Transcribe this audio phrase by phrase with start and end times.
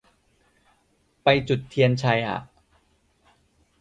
[0.65, 2.39] จะไปจุดเทียนชัยอ่ะ